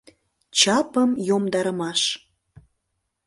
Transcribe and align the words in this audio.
“ЧАПЫМ 0.59 1.11
ЙОМДАРЫМАШ” 1.27 2.01